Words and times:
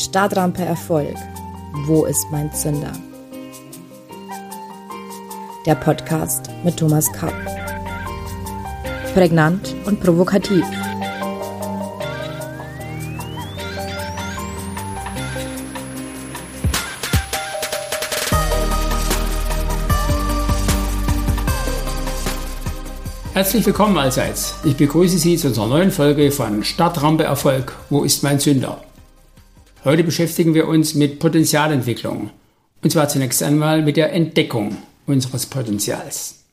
Startrampe 0.00 0.64
Erfolg. 0.64 1.14
Wo 1.84 2.06
ist 2.06 2.26
mein 2.30 2.50
Zünder? 2.54 2.92
Der 5.66 5.74
Podcast 5.74 6.48
mit 6.64 6.78
Thomas 6.78 7.12
Kapp. 7.12 7.34
Prägnant 9.12 9.74
und 9.84 10.00
provokativ. 10.00 10.64
Herzlich 23.34 23.66
willkommen 23.66 23.98
allseits. 23.98 24.54
Ich 24.64 24.78
begrüße 24.78 25.18
Sie 25.18 25.36
zu 25.36 25.48
unserer 25.48 25.66
neuen 25.66 25.90
Folge 25.90 26.32
von 26.32 26.64
Startrampe 26.64 27.24
Erfolg. 27.24 27.76
Wo 27.90 28.02
ist 28.02 28.22
mein 28.22 28.40
Zünder? 28.40 28.80
Heute 29.82 30.04
beschäftigen 30.04 30.52
wir 30.52 30.68
uns 30.68 30.94
mit 30.94 31.20
Potenzialentwicklung. 31.20 32.30
Und 32.82 32.90
zwar 32.90 33.08
zunächst 33.08 33.42
einmal 33.42 33.82
mit 33.82 33.96
der 33.96 34.12
Entdeckung 34.12 34.76
unseres 35.06 35.46
Potenzials. 35.46 36.44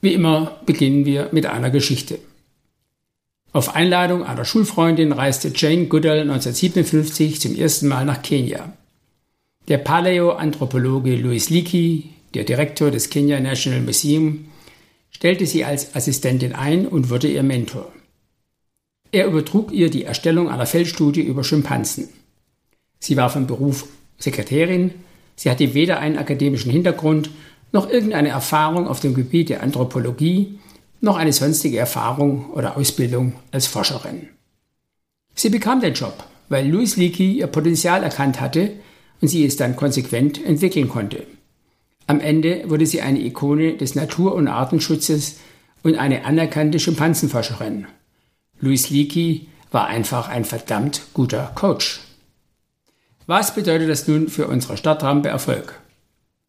Wie 0.00 0.14
immer 0.14 0.60
beginnen 0.64 1.04
wir 1.04 1.28
mit 1.32 1.44
einer 1.44 1.70
Geschichte. 1.70 2.18
Auf 3.52 3.74
Einladung 3.74 4.24
einer 4.24 4.46
Schulfreundin 4.46 5.12
reiste 5.12 5.52
Jane 5.54 5.86
Goodall 5.86 6.20
1957 6.20 7.40
zum 7.40 7.54
ersten 7.54 7.88
Mal 7.88 8.06
nach 8.06 8.22
Kenia. 8.22 8.72
Der 9.68 9.78
Paläoanthropologe 9.78 11.16
Louis 11.16 11.50
Leakey, 11.50 12.10
der 12.34 12.44
Direktor 12.44 12.90
des 12.90 13.10
Kenya 13.10 13.40
National 13.40 13.80
Museum, 13.82 14.46
stellte 15.10 15.44
sie 15.44 15.64
als 15.64 15.94
Assistentin 15.94 16.54
ein 16.54 16.86
und 16.86 17.10
wurde 17.10 17.28
ihr 17.28 17.42
Mentor. 17.42 17.92
Er 19.16 19.28
übertrug 19.28 19.72
ihr 19.72 19.88
die 19.88 20.04
Erstellung 20.04 20.50
einer 20.50 20.66
Feldstudie 20.66 21.22
über 21.22 21.42
Schimpansen. 21.42 22.10
Sie 22.98 23.16
war 23.16 23.30
von 23.30 23.46
Beruf 23.46 23.88
Sekretärin, 24.18 24.90
sie 25.36 25.50
hatte 25.50 25.72
weder 25.72 26.00
einen 26.00 26.18
akademischen 26.18 26.70
Hintergrund 26.70 27.30
noch 27.72 27.88
irgendeine 27.88 28.28
Erfahrung 28.28 28.86
auf 28.86 29.00
dem 29.00 29.14
Gebiet 29.14 29.48
der 29.48 29.62
Anthropologie, 29.62 30.58
noch 31.00 31.16
eine 31.16 31.32
sonstige 31.32 31.78
Erfahrung 31.78 32.50
oder 32.50 32.76
Ausbildung 32.76 33.32
als 33.52 33.66
Forscherin. 33.66 34.28
Sie 35.34 35.48
bekam 35.48 35.80
den 35.80 35.94
Job, 35.94 36.22
weil 36.50 36.68
Louis 36.68 36.98
Leakey 36.98 37.38
ihr 37.38 37.46
Potenzial 37.46 38.02
erkannt 38.02 38.38
hatte 38.38 38.72
und 39.22 39.28
sie 39.28 39.46
es 39.46 39.56
dann 39.56 39.76
konsequent 39.76 40.44
entwickeln 40.44 40.90
konnte. 40.90 41.26
Am 42.06 42.20
Ende 42.20 42.68
wurde 42.68 42.84
sie 42.84 43.00
eine 43.00 43.20
Ikone 43.20 43.78
des 43.78 43.94
Natur- 43.94 44.34
und 44.34 44.46
Artenschutzes 44.46 45.36
und 45.82 45.96
eine 45.96 46.26
anerkannte 46.26 46.78
Schimpansenforscherin. 46.78 47.86
Louis 48.60 48.90
Leakey 48.90 49.48
war 49.70 49.86
einfach 49.86 50.28
ein 50.28 50.44
verdammt 50.44 51.02
guter 51.12 51.52
Coach. 51.54 52.00
Was 53.26 53.54
bedeutet 53.54 53.88
das 53.88 54.06
nun 54.06 54.28
für 54.28 54.46
unsere 54.46 54.76
Startrampe 54.76 55.28
Erfolg? 55.28 55.80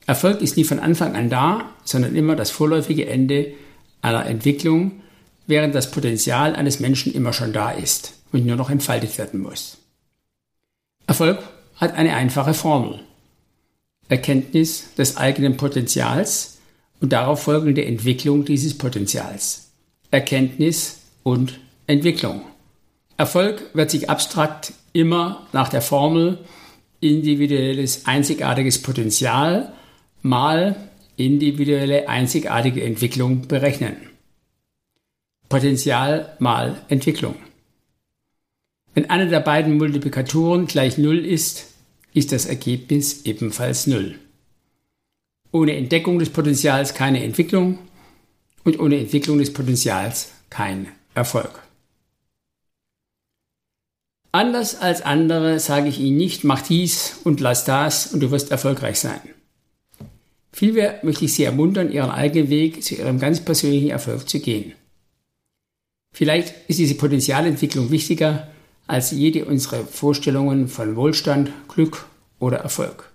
Erfolg 0.05 0.41
ist 0.41 0.55
nie 0.55 0.63
von 0.63 0.79
Anfang 0.79 1.15
an 1.15 1.29
da, 1.29 1.71
sondern 1.83 2.15
immer 2.15 2.35
das 2.35 2.51
vorläufige 2.51 3.07
Ende 3.07 3.53
einer 4.01 4.25
Entwicklung, 4.25 5.01
während 5.47 5.75
das 5.75 5.91
Potenzial 5.91 6.55
eines 6.55 6.79
Menschen 6.79 7.13
immer 7.13 7.33
schon 7.33 7.51
da 7.51 7.71
ist 7.71 8.13
und 8.31 8.45
nur 8.45 8.55
noch 8.55 8.69
entfaltet 8.69 9.17
werden 9.17 9.41
muss. 9.41 9.77
Erfolg 11.07 11.39
hat 11.75 11.95
eine 11.95 12.15
einfache 12.15 12.53
Formel. 12.53 12.99
Erkenntnis 14.09 14.93
des 14.97 15.17
eigenen 15.17 15.57
Potenzials 15.57 16.57
und 17.01 17.11
darauf 17.11 17.43
folgende 17.43 17.83
Entwicklung 17.85 18.45
dieses 18.45 18.77
Potenzials. 18.77 19.71
Erkenntnis 20.11 20.99
und 21.23 21.59
Entwicklung. 21.87 22.41
Erfolg 23.15 23.71
wird 23.73 23.89
sich 23.89 24.09
abstrakt 24.09 24.73
immer 24.93 25.47
nach 25.53 25.69
der 25.69 25.81
Formel 25.81 26.39
individuelles 26.99 28.05
einzigartiges 28.05 28.81
Potenzial 28.81 29.71
mal 30.21 30.75
individuelle 31.15 32.09
einzigartige 32.09 32.83
Entwicklung 32.83 33.47
berechnen. 33.47 33.95
Potenzial 35.49 36.35
mal 36.39 36.81
Entwicklung. 36.89 37.35
Wenn 38.93 39.09
eine 39.09 39.27
der 39.27 39.39
beiden 39.39 39.77
Multiplikatoren 39.77 40.67
gleich 40.67 40.97
Null 40.97 41.25
ist, 41.25 41.67
ist 42.13 42.31
das 42.31 42.45
Ergebnis 42.45 43.25
ebenfalls 43.25 43.87
Null. 43.87 44.15
Ohne 45.51 45.75
Entdeckung 45.75 46.19
des 46.19 46.31
Potenzials 46.31 46.93
keine 46.93 47.23
Entwicklung 47.23 47.79
und 48.63 48.79
ohne 48.79 48.97
Entwicklung 48.99 49.37
des 49.37 49.53
Potenzials 49.53 50.31
kein 50.49 50.87
Erfolg. 51.15 51.66
Anders 54.37 54.79
als 54.79 55.01
andere 55.01 55.59
sage 55.59 55.89
ich 55.89 55.99
Ihnen 55.99 56.17
nicht, 56.17 56.43
mach 56.43 56.61
dies 56.61 57.21
und 57.23 57.39
lass 57.39 57.65
das 57.65 58.13
und 58.13 58.19
du 58.19 58.29
wirst 58.29 58.51
erfolgreich 58.51 58.99
sein. 58.99 59.19
Vielmehr 60.51 60.99
möchte 61.01 61.25
ich 61.25 61.33
Sie 61.33 61.43
ermuntern, 61.43 61.91
Ihren 61.91 62.11
eigenen 62.11 62.51
Weg 62.51 62.83
zu 62.83 62.93
Ihrem 62.93 63.17
ganz 63.17 63.39
persönlichen 63.39 63.89
Erfolg 63.89 64.29
zu 64.29 64.39
gehen. 64.39 64.73
Vielleicht 66.13 66.53
ist 66.67 66.77
diese 66.77 66.93
Potenzialentwicklung 66.93 67.89
wichtiger 67.89 68.47
als 68.85 69.09
jede 69.09 69.43
unserer 69.45 69.83
Vorstellungen 69.83 70.67
von 70.67 70.95
Wohlstand, 70.95 71.51
Glück 71.67 72.05
oder 72.37 72.57
Erfolg. 72.57 73.11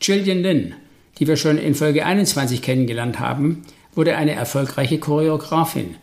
Jillian 0.00 0.42
Lin, 0.42 0.74
die 1.18 1.26
wir 1.26 1.36
schon 1.36 1.58
in 1.58 1.74
Folge 1.74 2.06
21 2.06 2.62
kennengelernt 2.62 3.18
haben, 3.18 3.64
wurde 3.96 4.16
eine 4.16 4.36
erfolgreiche 4.36 5.00
Choreografin 5.00 5.96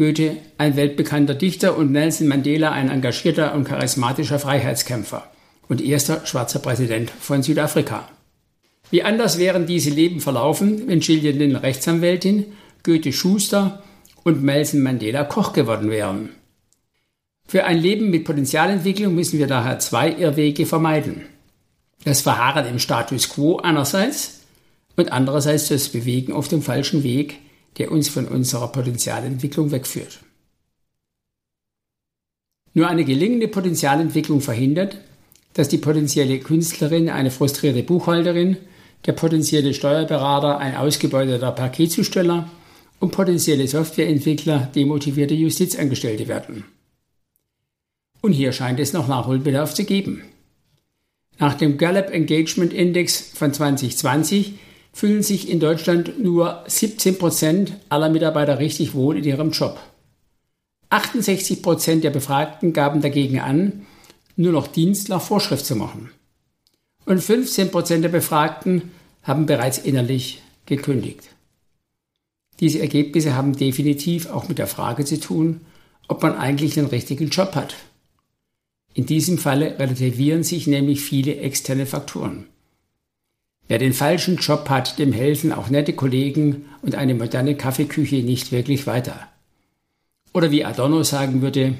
Goethe 0.00 0.38
ein 0.56 0.76
weltbekannter 0.76 1.34
Dichter 1.34 1.76
und 1.76 1.92
Nelson 1.92 2.26
Mandela 2.26 2.72
ein 2.72 2.88
engagierter 2.88 3.54
und 3.54 3.64
charismatischer 3.64 4.38
Freiheitskämpfer 4.38 5.30
und 5.68 5.82
erster 5.82 6.24
schwarzer 6.24 6.60
Präsident 6.60 7.10
von 7.10 7.42
Südafrika. 7.42 8.08
Wie 8.90 9.02
anders 9.02 9.36
wären 9.36 9.66
diese 9.66 9.90
Leben 9.90 10.20
verlaufen, 10.20 10.88
wenn 10.88 11.00
Gillian 11.00 11.36
Lynn 11.36 11.54
Rechtsanwältin, 11.54 12.46
Goethe 12.82 13.12
Schuster 13.12 13.82
und 14.24 14.42
Nelson 14.42 14.80
Mandela 14.80 15.24
Koch 15.24 15.52
geworden 15.52 15.90
wären. 15.90 16.30
Für 17.46 17.64
ein 17.64 17.76
Leben 17.76 18.08
mit 18.08 18.24
Potenzialentwicklung 18.24 19.14
müssen 19.14 19.38
wir 19.38 19.48
daher 19.48 19.80
zwei 19.80 20.10
Irrwege 20.10 20.64
vermeiden. 20.64 21.26
Das 22.04 22.22
Verharren 22.22 22.66
im 22.66 22.78
Status 22.78 23.28
quo 23.28 23.58
einerseits 23.58 24.40
und 24.96 25.12
andererseits 25.12 25.68
das 25.68 25.90
Bewegen 25.90 26.32
auf 26.32 26.48
dem 26.48 26.62
falschen 26.62 27.02
Weg, 27.02 27.36
der 27.78 27.92
uns 27.92 28.08
von 28.08 28.26
unserer 28.26 28.68
Potenzialentwicklung 28.68 29.70
wegführt. 29.70 30.20
Nur 32.72 32.88
eine 32.88 33.04
gelingende 33.04 33.48
Potenzialentwicklung 33.48 34.40
verhindert, 34.40 34.98
dass 35.54 35.68
die 35.68 35.78
potenzielle 35.78 36.38
Künstlerin 36.38 37.08
eine 37.08 37.30
frustrierte 37.30 37.82
Buchhalterin, 37.82 38.56
der 39.06 39.12
potenzielle 39.12 39.74
Steuerberater 39.74 40.58
ein 40.58 40.76
ausgebeuteter 40.76 41.52
Paketzusteller 41.52 42.48
und 43.00 43.12
potenzielle 43.12 43.66
Softwareentwickler 43.66 44.70
demotivierte 44.74 45.34
Justizangestellte 45.34 46.28
werden. 46.28 46.64
Und 48.20 48.32
hier 48.32 48.52
scheint 48.52 48.78
es 48.78 48.92
noch 48.92 49.08
Nachholbedarf 49.08 49.74
zu 49.74 49.84
geben. 49.84 50.22
Nach 51.38 51.54
dem 51.54 51.78
Gallup 51.78 52.10
Engagement 52.10 52.74
Index 52.74 53.32
von 53.34 53.52
2020 53.52 54.54
fühlen 54.92 55.22
sich 55.22 55.48
in 55.48 55.60
Deutschland 55.60 56.22
nur 56.22 56.64
17 56.66 57.18
Prozent 57.18 57.72
aller 57.88 58.08
Mitarbeiter 58.08 58.58
richtig 58.58 58.94
wohl 58.94 59.18
in 59.18 59.24
ihrem 59.24 59.50
Job. 59.50 59.78
68 60.90 61.62
Prozent 61.62 62.02
der 62.02 62.10
Befragten 62.10 62.72
gaben 62.72 63.00
dagegen 63.00 63.38
an, 63.40 63.86
nur 64.36 64.52
noch 64.52 64.66
Dienst 64.66 65.08
nach 65.08 65.22
Vorschrift 65.22 65.64
zu 65.64 65.76
machen. 65.76 66.10
Und 67.04 67.22
15 67.22 67.70
Prozent 67.70 68.04
der 68.04 68.08
Befragten 68.08 68.90
haben 69.22 69.46
bereits 69.46 69.78
innerlich 69.78 70.42
gekündigt. 70.66 71.28
Diese 72.58 72.80
Ergebnisse 72.80 73.34
haben 73.34 73.56
definitiv 73.56 74.28
auch 74.28 74.48
mit 74.48 74.58
der 74.58 74.66
Frage 74.66 75.04
zu 75.04 75.18
tun, 75.18 75.60
ob 76.08 76.22
man 76.22 76.36
eigentlich 76.36 76.74
den 76.74 76.86
richtigen 76.86 77.28
Job 77.30 77.54
hat. 77.54 77.74
In 78.92 79.06
diesem 79.06 79.38
Falle 79.38 79.78
relativieren 79.78 80.42
sich 80.42 80.66
nämlich 80.66 81.00
viele 81.00 81.36
externe 81.36 81.86
Faktoren. 81.86 82.46
Wer 83.70 83.78
den 83.78 83.92
falschen 83.92 84.38
Job 84.38 84.68
hat, 84.68 84.98
dem 84.98 85.12
helfen 85.12 85.52
auch 85.52 85.70
nette 85.70 85.92
Kollegen 85.92 86.64
und 86.82 86.96
eine 86.96 87.14
moderne 87.14 87.54
Kaffeeküche 87.54 88.16
nicht 88.16 88.50
wirklich 88.50 88.88
weiter. 88.88 89.28
Oder 90.34 90.50
wie 90.50 90.64
Adorno 90.64 91.04
sagen 91.04 91.40
würde, 91.40 91.74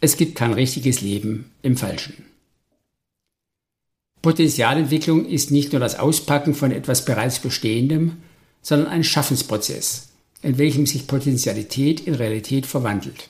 es 0.00 0.16
gibt 0.16 0.34
kein 0.34 0.54
richtiges 0.54 1.02
Leben 1.02 1.50
im 1.60 1.76
Falschen. 1.76 2.24
Potenzialentwicklung 4.22 5.26
ist 5.26 5.50
nicht 5.50 5.72
nur 5.72 5.80
das 5.80 5.98
Auspacken 5.98 6.54
von 6.54 6.70
etwas 6.70 7.04
bereits 7.04 7.38
Bestehendem, 7.38 8.16
sondern 8.62 8.88
ein 8.88 9.04
Schaffensprozess, 9.04 10.08
in 10.40 10.56
welchem 10.56 10.86
sich 10.86 11.06
Potentialität 11.06 12.00
in 12.00 12.14
Realität 12.14 12.64
verwandelt. 12.64 13.28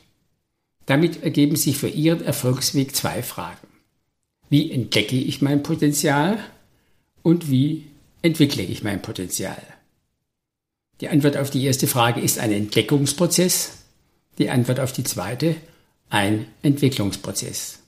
Damit 0.86 1.24
ergeben 1.24 1.56
sich 1.56 1.76
für 1.76 1.88
Ihren 1.88 2.22
Erfolgsweg 2.22 2.94
zwei 2.94 3.24
Fragen. 3.24 3.66
Wie 4.48 4.70
entdecke 4.70 5.16
ich 5.16 5.42
mein 5.42 5.64
Potenzial 5.64 6.38
und 7.24 7.50
wie 7.50 7.86
entwickle 8.26 8.62
ich 8.62 8.82
mein 8.82 9.00
Potenzial? 9.00 9.62
Die 11.00 11.08
Antwort 11.08 11.36
auf 11.36 11.50
die 11.50 11.64
erste 11.64 11.86
Frage 11.86 12.20
ist 12.20 12.38
ein 12.38 12.52
Entdeckungsprozess. 12.52 13.72
Die 14.38 14.50
Antwort 14.50 14.80
auf 14.80 14.92
die 14.92 15.04
zweite 15.04 15.56
ein 16.10 16.46
Entwicklungsprozess. 16.62 17.80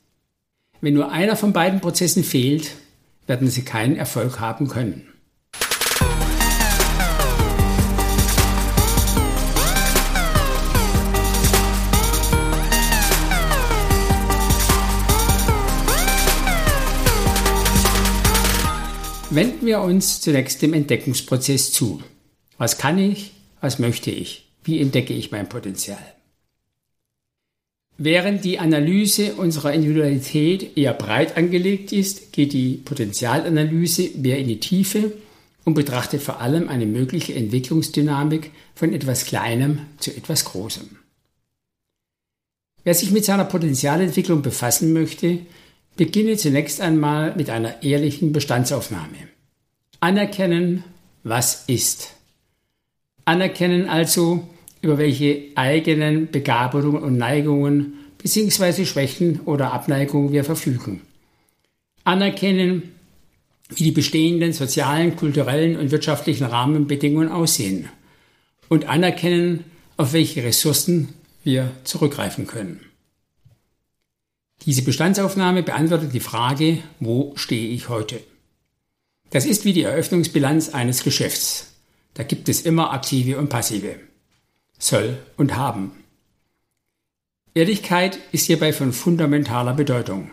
Wenn 0.80 0.94
nur 0.94 1.10
einer 1.10 1.36
von 1.36 1.52
beiden 1.52 1.80
Prozessen 1.80 2.24
fehlt, 2.24 2.70
werden 3.26 3.48
Sie 3.48 3.62
keinen 3.62 3.96
Erfolg 3.96 4.40
haben 4.40 4.68
können. 4.68 5.07
Wenden 19.38 19.66
wir 19.66 19.82
uns 19.82 20.20
zunächst 20.20 20.62
dem 20.62 20.74
Entdeckungsprozess 20.74 21.70
zu. 21.70 22.02
Was 22.56 22.76
kann 22.76 22.98
ich? 22.98 23.30
Was 23.60 23.78
möchte 23.78 24.10
ich? 24.10 24.48
Wie 24.64 24.80
entdecke 24.80 25.14
ich 25.14 25.30
mein 25.30 25.48
Potenzial? 25.48 26.02
Während 27.98 28.44
die 28.44 28.58
Analyse 28.58 29.34
unserer 29.34 29.72
Individualität 29.72 30.76
eher 30.76 30.92
breit 30.92 31.36
angelegt 31.36 31.92
ist, 31.92 32.32
geht 32.32 32.52
die 32.52 32.78
Potenzialanalyse 32.78 34.10
mehr 34.16 34.40
in 34.40 34.48
die 34.48 34.58
Tiefe 34.58 35.12
und 35.64 35.74
betrachtet 35.74 36.20
vor 36.20 36.40
allem 36.40 36.68
eine 36.68 36.86
mögliche 36.86 37.36
Entwicklungsdynamik 37.36 38.50
von 38.74 38.92
etwas 38.92 39.24
Kleinem 39.24 39.82
zu 40.00 40.10
etwas 40.10 40.46
Großem. 40.46 40.98
Wer 42.82 42.94
sich 42.94 43.12
mit 43.12 43.24
seiner 43.24 43.44
Potenzialentwicklung 43.44 44.42
befassen 44.42 44.92
möchte, 44.92 45.38
Beginne 45.98 46.36
zunächst 46.36 46.80
einmal 46.80 47.34
mit 47.34 47.50
einer 47.50 47.82
ehrlichen 47.82 48.32
Bestandsaufnahme. 48.32 49.18
Anerkennen, 49.98 50.84
was 51.24 51.64
ist. 51.66 52.14
Anerkennen 53.24 53.88
also, 53.88 54.48
über 54.80 54.96
welche 54.96 55.46
eigenen 55.56 56.30
Begabungen 56.30 57.02
und 57.02 57.16
Neigungen 57.16 57.94
bzw. 58.18 58.84
Schwächen 58.84 59.40
oder 59.40 59.72
Abneigungen 59.72 60.30
wir 60.30 60.44
verfügen. 60.44 61.00
Anerkennen, 62.04 62.94
wie 63.68 63.82
die 63.82 63.90
bestehenden 63.90 64.52
sozialen, 64.52 65.16
kulturellen 65.16 65.76
und 65.76 65.90
wirtschaftlichen 65.90 66.44
Rahmenbedingungen 66.44 67.28
aussehen. 67.28 67.88
Und 68.68 68.88
anerkennen, 68.88 69.64
auf 69.96 70.12
welche 70.12 70.44
Ressourcen 70.44 71.08
wir 71.42 71.72
zurückgreifen 71.82 72.46
können. 72.46 72.88
Diese 74.64 74.82
Bestandsaufnahme 74.82 75.62
beantwortet 75.62 76.12
die 76.12 76.20
Frage, 76.20 76.82
wo 77.00 77.32
stehe 77.36 77.68
ich 77.68 77.88
heute? 77.88 78.20
Das 79.30 79.44
ist 79.44 79.64
wie 79.64 79.72
die 79.72 79.82
Eröffnungsbilanz 79.82 80.70
eines 80.70 81.04
Geschäfts. 81.04 81.74
Da 82.14 82.22
gibt 82.22 82.48
es 82.48 82.62
immer 82.62 82.92
aktive 82.92 83.38
und 83.38 83.48
passive. 83.48 83.96
Soll 84.78 85.18
und 85.36 85.56
haben. 85.56 85.92
Ehrlichkeit 87.54 88.18
ist 88.32 88.46
hierbei 88.46 88.72
von 88.72 88.92
fundamentaler 88.92 89.74
Bedeutung. 89.74 90.30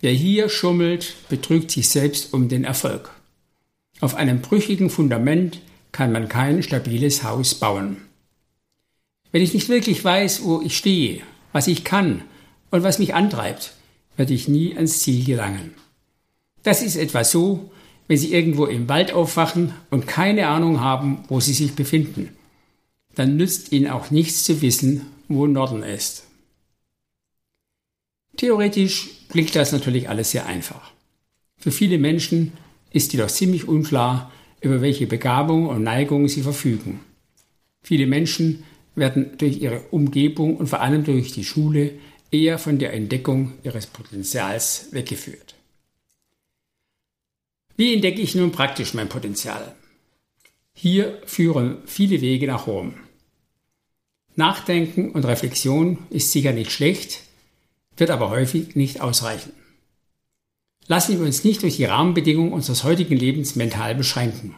Wer 0.00 0.12
hier 0.12 0.48
schummelt, 0.48 1.14
betrügt 1.28 1.70
sich 1.70 1.88
selbst 1.88 2.34
um 2.34 2.48
den 2.48 2.64
Erfolg. 2.64 3.10
Auf 4.00 4.14
einem 4.14 4.42
brüchigen 4.42 4.90
Fundament 4.90 5.60
kann 5.92 6.12
man 6.12 6.28
kein 6.28 6.62
stabiles 6.62 7.22
Haus 7.22 7.54
bauen. 7.54 7.96
Wenn 9.32 9.42
ich 9.42 9.54
nicht 9.54 9.68
wirklich 9.68 10.04
weiß, 10.04 10.42
wo 10.44 10.60
ich 10.60 10.76
stehe, 10.76 11.22
was 11.52 11.66
ich 11.66 11.84
kann 11.84 12.22
und 12.70 12.82
was 12.82 12.98
mich 12.98 13.14
antreibt, 13.14 13.74
werde 14.16 14.34
ich 14.34 14.48
nie 14.48 14.74
ans 14.74 15.00
Ziel 15.00 15.24
gelangen. 15.24 15.74
Das 16.62 16.82
ist 16.82 16.96
etwa 16.96 17.24
so, 17.24 17.70
wenn 18.08 18.18
Sie 18.18 18.32
irgendwo 18.32 18.66
im 18.66 18.88
Wald 18.88 19.12
aufwachen 19.12 19.72
und 19.90 20.06
keine 20.06 20.48
Ahnung 20.48 20.80
haben, 20.80 21.24
wo 21.28 21.40
Sie 21.40 21.52
sich 21.52 21.74
befinden. 21.74 22.30
Dann 23.14 23.36
nützt 23.36 23.72
Ihnen 23.72 23.88
auch 23.88 24.10
nichts 24.10 24.44
zu 24.44 24.62
wissen, 24.62 25.06
wo 25.28 25.46
Norden 25.46 25.82
ist. 25.82 26.24
Theoretisch 28.36 29.10
klingt 29.28 29.54
das 29.56 29.72
natürlich 29.72 30.08
alles 30.08 30.30
sehr 30.30 30.46
einfach. 30.46 30.92
Für 31.56 31.72
viele 31.72 31.98
Menschen 31.98 32.52
ist 32.90 33.12
jedoch 33.12 33.28
ziemlich 33.28 33.66
unklar, 33.66 34.30
über 34.60 34.80
welche 34.80 35.06
Begabung 35.06 35.66
und 35.66 35.82
Neigung 35.82 36.28
sie 36.28 36.42
verfügen. 36.42 37.00
Viele 37.82 38.06
Menschen 38.06 38.64
werden 38.94 39.38
durch 39.38 39.60
ihre 39.60 39.80
Umgebung 39.90 40.56
und 40.56 40.66
vor 40.68 40.80
allem 40.80 41.04
durch 41.04 41.32
die 41.32 41.44
Schule 41.44 41.92
eher 42.30 42.58
von 42.58 42.78
der 42.78 42.92
Entdeckung 42.92 43.54
ihres 43.62 43.86
Potenzials 43.86 44.88
weggeführt. 44.92 45.54
Wie 47.76 47.94
entdecke 47.94 48.20
ich 48.20 48.34
nun 48.34 48.52
praktisch 48.52 48.94
mein 48.94 49.08
Potenzial? 49.08 49.74
Hier 50.72 51.20
führen 51.26 51.78
viele 51.86 52.20
Wege 52.20 52.46
nach 52.46 52.66
Rom. 52.66 52.94
Nachdenken 54.34 55.12
und 55.12 55.24
Reflexion 55.24 55.98
ist 56.10 56.32
sicher 56.32 56.52
nicht 56.52 56.70
schlecht, 56.70 57.22
wird 57.96 58.10
aber 58.10 58.30
häufig 58.30 58.76
nicht 58.76 59.00
ausreichen. 59.00 59.52
Lassen 60.86 61.18
wir 61.18 61.26
uns 61.26 61.44
nicht 61.44 61.62
durch 61.62 61.76
die 61.76 61.86
Rahmenbedingungen 61.86 62.52
unseres 62.52 62.84
heutigen 62.84 63.16
Lebens 63.16 63.56
mental 63.56 63.94
beschränken. 63.94 64.54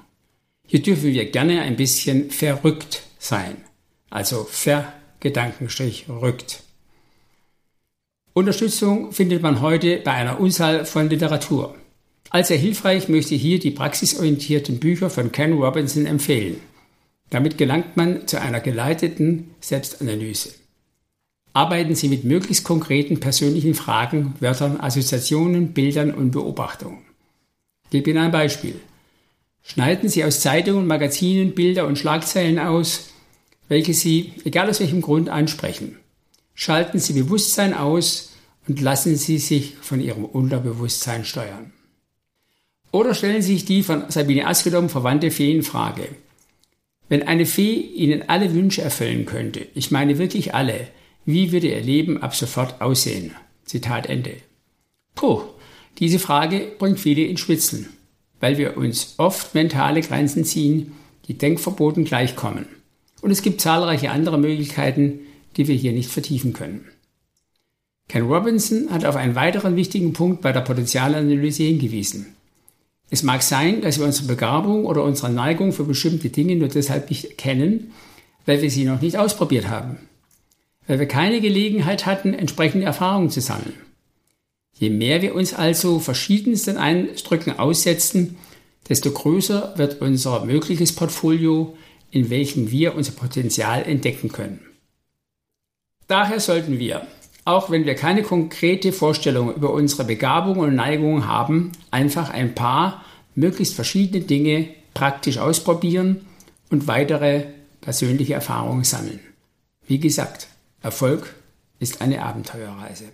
Hier 0.67 0.83
dürfen 0.83 1.13
wir 1.13 1.31
gerne 1.31 1.63
ein 1.63 1.77
bisschen 1.77 2.31
verrückt 2.31 3.03
sein, 3.19 3.57
also 4.11 4.45
vergedankenstrich 4.45 6.09
rückt. 6.09 6.63
Unterstützung 8.39 9.11
findet 9.11 9.43
man 9.43 9.61
heute 9.61 9.97
bei 9.97 10.13
einer 10.13 10.39
Unzahl 10.39 10.85
von 10.85 11.11
Literatur. 11.11 11.75
Als 12.31 12.47
sehr 12.49 12.57
hilfreich 12.57 13.09
möchte 13.09 13.35
ich 13.35 13.43
hier 13.43 13.59
die 13.59 13.73
praxisorientierten 13.73 14.79
Bücher 14.79 15.11
von 15.11 15.33
Ken 15.33 15.55
Robinson 15.55 16.07
empfehlen. 16.07 16.61
Damit 17.31 17.59
gelangt 17.59 17.97
man 17.97 18.29
zu 18.29 18.41
einer 18.41 18.61
geleiteten 18.61 19.51
Selbstanalyse. 19.61 20.51
Arbeiten 21.53 21.97
Sie 21.97 22.09
mit 22.09 22.23
möglichst 22.23 22.63
konkreten 22.63 23.19
persönlichen 23.19 23.75
Fragen, 23.75 24.35
Wörtern, 24.39 24.81
Assoziationen, 24.81 25.73
Bildern 25.73 26.15
und 26.15 26.31
Beobachtungen. 26.31 26.99
Ich 27.87 27.91
gebe 27.91 28.11
Ihnen 28.11 28.21
ein 28.21 28.31
Beispiel. 28.31 28.79
Schneiden 29.65 30.09
Sie 30.09 30.25
aus 30.25 30.39
Zeitungen, 30.39 30.87
Magazinen 30.87 31.57
Bilder 31.57 31.89
und 31.89 31.99
Schlagzeilen 31.99 32.61
aus, 32.61 33.09
welche 33.67 33.95
Sie, 33.95 34.35
egal 34.45 34.71
aus 34.71 34.79
welchem 34.79 35.03
Grund, 35.03 35.29
ansprechen. 35.29 35.97
Schalten 36.55 37.01
Sie 37.01 37.15
Bewusstsein 37.15 37.75
aus 37.75 38.28
und 38.69 38.81
lassen 38.81 39.17
Sie 39.17 39.39
sich 39.39 39.75
von 39.81 40.01
Ihrem 40.01 40.25
Unterbewusstsein 40.25 41.25
steuern. 41.25 41.73
Oder 42.93 43.15
stellen 43.15 43.43
Sie 43.43 43.55
sich 43.55 43.65
die 43.65 43.83
von 43.83 44.05
Sabine 44.09 44.47
Askedom 44.47 44.89
verwandte 44.89 45.31
Feenfrage. 45.31 46.09
Wenn 47.09 47.23
eine 47.23 47.47
Fee 47.47 47.75
Ihnen 47.75 48.29
alle 48.29 48.55
Wünsche 48.55 48.83
erfüllen 48.83 49.25
könnte, 49.25 49.67
ich 49.75 49.91
meine 49.91 50.19
wirklich 50.19 50.55
alle, 50.55 50.89
wie 51.25 51.53
würde 51.53 51.69
Ihr 51.69 51.81
Leben 51.81 52.23
ab 52.23 52.35
sofort 52.35 52.81
aussehen? 52.81 53.33
Zitat 53.65 54.07
Ende. 54.07 54.37
Puh, 55.15 55.43
diese 55.99 56.19
Frage 56.19 56.73
bringt 56.79 57.01
viele 57.01 57.25
in 57.25 57.37
Schwitzen, 57.37 57.89
weil 58.41 58.57
wir 58.57 58.77
uns 58.77 59.15
oft 59.17 59.55
mentale 59.55 60.01
Grenzen 60.01 60.45
ziehen, 60.45 60.93
die 61.27 61.37
Denkverboten 61.37 62.05
gleichkommen. 62.05 62.67
Und 63.21 63.31
es 63.31 63.43
gibt 63.43 63.61
zahlreiche 63.61 64.11
andere 64.11 64.39
Möglichkeiten, 64.39 65.21
die 65.57 65.67
wir 65.67 65.75
hier 65.75 65.93
nicht 65.93 66.11
vertiefen 66.11 66.53
können. 66.53 66.87
Ken 68.09 68.23
Robinson 68.23 68.91
hat 68.91 69.05
auf 69.05 69.17
einen 69.17 69.35
weiteren 69.35 69.77
wichtigen 69.77 70.15
Punkt 70.15 70.41
bei 70.41 70.53
der 70.53 70.63
Potenzialanalyse 70.63 71.63
hingewiesen. 71.63 72.35
Es 73.11 73.23
mag 73.23 73.43
sein, 73.43 73.83
dass 73.83 73.99
wir 73.99 74.07
unsere 74.07 74.27
Begabung 74.27 74.87
oder 74.87 75.05
unsere 75.05 75.31
Neigung 75.31 75.73
für 75.73 75.85
bestimmte 75.85 76.31
Dinge 76.31 76.57
nur 76.57 76.69
deshalb 76.69 77.11
nicht 77.11 77.39
kennen, 77.39 77.93
weil 78.47 78.63
wir 78.63 78.71
sie 78.71 78.85
noch 78.85 79.01
nicht 79.01 79.19
ausprobiert 79.19 79.69
haben, 79.69 79.99
weil 80.87 80.99
wir 80.99 81.07
keine 81.07 81.41
Gelegenheit 81.41 82.07
hatten, 82.07 82.33
entsprechende 82.33 82.87
Erfahrungen 82.87 83.31
zu 83.31 83.41
sammeln. 83.41 83.75
Je 84.75 84.91
mehr 84.91 85.23
wir 85.23 85.35
uns 85.35 85.55
also 85.55 85.99
verschiedensten 86.01 86.77
Eindrücken 86.77 87.59
aussetzen, 87.59 88.37
desto 88.89 89.11
größer 89.11 89.75
wird 89.77 90.01
unser 90.01 90.45
mögliches 90.47 90.95
Portfolio, 90.95 91.77
in 92.11 92.31
welchem 92.31 92.71
wir 92.71 92.95
unser 92.95 93.13
Potenzial 93.13 93.83
entdecken 93.83 94.31
können. 94.31 94.61
Daher 96.07 96.41
sollten 96.41 96.79
wir 96.79 97.07
auch 97.49 97.71
wenn 97.71 97.87
wir 97.87 97.95
keine 97.95 98.23
konkrete 98.23 98.93
Vorstellung 98.93 99.55
über 99.55 99.73
unsere 99.73 100.05
Begabungen 100.05 100.61
und 100.61 100.75
Neigungen 100.75 101.27
haben, 101.27 101.73
einfach 101.91 102.29
ein 102.29 102.55
paar 102.55 103.03
möglichst 103.35 103.75
verschiedene 103.75 104.23
Dinge 104.23 104.69
praktisch 104.93 105.39
ausprobieren 105.39 106.27
und 106.69 106.89
weitere 106.89 107.47
persönliche 107.81 108.35
Erfahrungen 108.35 108.85
sammeln. 108.85 109.21
Wie 109.87 109.99
gesagt, 109.99 110.49
Erfolg 110.83 111.35
ist 111.79 112.03
eine 112.03 112.23
Abenteuerreise. 112.23 113.05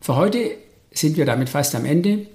Für 0.00 0.14
heute 0.14 0.52
sind 0.92 1.16
wir 1.16 1.26
damit 1.26 1.48
fast 1.48 1.74
am 1.74 1.84
Ende. 1.84 2.28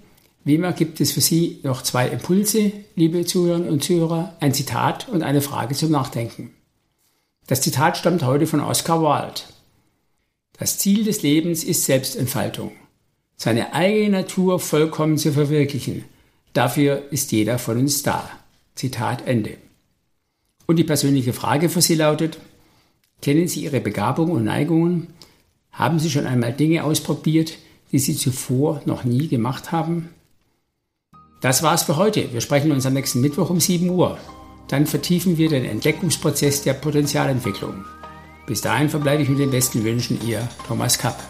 Wie 0.44 0.56
immer 0.56 0.74
gibt 0.74 1.00
es 1.00 1.14
für 1.14 1.22
Sie 1.22 1.62
noch 1.64 1.82
zwei 1.82 2.10
Impulse, 2.10 2.74
liebe 2.96 3.24
Zuhörerinnen 3.24 3.70
und 3.70 3.86
Zuhörer, 3.86 4.36
ein 4.42 4.54
Zitat 4.54 5.08
und 5.08 5.24
eine 5.24 5.42
Frage 5.42 5.76
zum 5.76 5.92
Nachdenken. 5.92 6.52
Das 7.48 7.62
Zitat 7.62 7.96
stammt 7.96 8.24
heute 8.24 8.48
von 8.48 8.60
Oscar 8.60 9.02
Wilde. 9.02 9.59
Das 10.60 10.78
Ziel 10.78 11.06
des 11.06 11.22
Lebens 11.22 11.64
ist 11.64 11.86
Selbstentfaltung. 11.86 12.74
Seine 13.38 13.74
eigene 13.74 14.10
Natur 14.10 14.60
vollkommen 14.60 15.18
zu 15.18 15.32
verwirklichen. 15.32 16.04
Dafür 16.52 17.04
ist 17.12 17.32
jeder 17.32 17.58
von 17.58 17.78
uns 17.78 18.04
da. 18.04 18.30
Zitat 18.76 19.26
Ende. 19.26 19.56
Und 20.68 20.76
die 20.76 20.84
persönliche 20.84 21.32
Frage 21.32 21.70
für 21.70 21.82
Sie 21.82 21.96
lautet, 21.96 22.40
kennen 23.22 23.48
Sie 23.48 23.64
Ihre 23.64 23.80
Begabung 23.80 24.32
und 24.32 24.44
Neigungen? 24.44 25.08
Haben 25.72 25.98
Sie 25.98 26.10
schon 26.10 26.28
einmal 26.28 26.52
Dinge 26.52 26.84
ausprobiert, 26.84 27.54
die 27.94 28.00
Sie 28.00 28.16
zuvor 28.16 28.82
noch 28.86 29.06
nie 29.06 29.30
gemacht 29.30 29.72
haben? 29.72 30.10
Das 31.40 31.64
war's 31.64 31.84
für 31.84 31.96
heute. 31.96 32.34
Wir 32.34 32.42
sprechen 32.42 32.74
uns 32.74 32.86
am 32.86 32.94
nächsten 32.94 33.22
Mittwoch 33.22 33.50
um 33.50 33.62
7 33.62 33.90
Uhr. 33.90 34.18
Dann 34.68 34.86
vertiefen 34.86 35.38
wir 35.38 35.48
den 35.48 35.64
Entdeckungsprozess 35.64 36.64
der 36.64 36.74
Potenzialentwicklung. 36.74 37.86
Bis 38.50 38.62
dahin 38.62 38.90
verbleibe 38.90 39.22
ich 39.22 39.30
mit 39.30 39.38
den 39.38 39.52
besten 39.52 39.84
Wünschen, 39.84 40.28
ihr 40.28 40.50
Thomas 40.68 40.98
Kapp. 40.98 41.22